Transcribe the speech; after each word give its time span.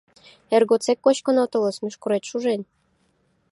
Эр 0.55 0.63
годсек 0.69 0.99
кочкын 1.05 1.37
отылыс, 1.43 1.77
мӱшкырет 1.83 2.23
шужен. 2.29 2.61